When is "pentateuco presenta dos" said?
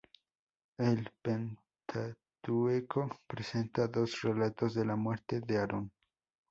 1.21-4.19